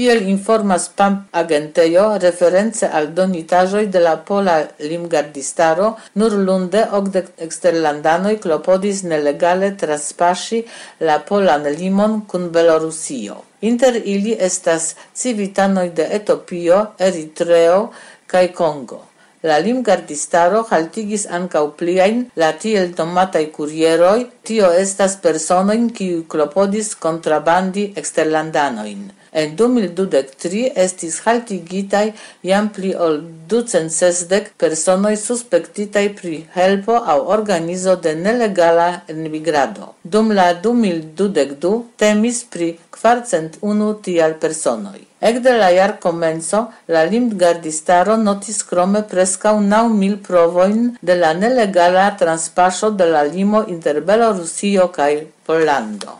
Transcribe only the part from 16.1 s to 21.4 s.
Etopio, Eritreo kaj Kongo. La limgardistaro haltigis